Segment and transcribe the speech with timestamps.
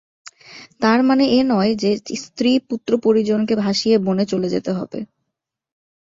[0.81, 1.91] তার মানে এ নয় যে,
[2.23, 4.99] স্ত্রী-পুত্র-পরিজনকে ভাসিয়ে বনে চলে যেতে হবে।